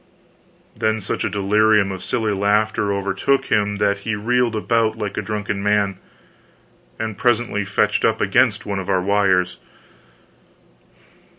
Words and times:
Then 0.75 0.99
such 0.99 1.23
a 1.23 1.29
delirium 1.29 1.91
of 1.91 2.03
silly 2.03 2.33
laughter 2.33 2.91
overtook 2.91 3.51
him 3.51 3.75
that 3.75 3.99
he 3.99 4.15
reeled 4.15 4.55
about 4.55 4.97
like 4.97 5.15
a 5.15 5.21
drunken 5.21 5.61
man, 5.61 5.99
and 6.97 7.15
presently 7.19 7.63
fetched 7.63 8.03
up 8.03 8.19
against 8.19 8.65
one 8.65 8.79
of 8.79 8.89
our 8.89 9.01
wires. 9.03 9.57